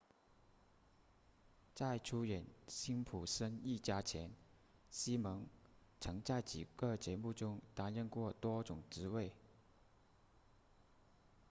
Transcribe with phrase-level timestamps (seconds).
[1.75, 4.31] 在出演辛普森一家前
[4.89, 5.45] 西蒙
[5.99, 9.31] 曾在几个节目中担任过多种职位